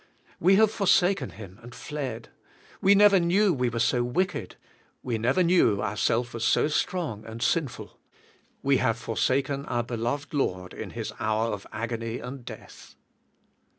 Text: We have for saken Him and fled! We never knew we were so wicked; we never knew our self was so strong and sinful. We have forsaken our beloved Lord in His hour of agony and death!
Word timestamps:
We 0.39 0.55
have 0.55 0.71
for 0.71 0.87
saken 0.87 1.33
Him 1.33 1.59
and 1.61 1.75
fled! 1.75 2.29
We 2.81 2.95
never 2.95 3.19
knew 3.19 3.53
we 3.53 3.69
were 3.69 3.77
so 3.77 4.03
wicked; 4.03 4.55
we 5.03 5.19
never 5.19 5.43
knew 5.43 5.79
our 5.79 5.95
self 5.95 6.33
was 6.33 6.43
so 6.43 6.69
strong 6.69 7.23
and 7.23 7.39
sinful. 7.39 7.99
We 8.63 8.77
have 8.77 8.97
forsaken 8.97 9.63
our 9.67 9.83
beloved 9.83 10.33
Lord 10.33 10.73
in 10.73 10.89
His 10.89 11.13
hour 11.19 11.53
of 11.53 11.67
agony 11.71 12.17
and 12.17 12.43
death! 12.43 12.95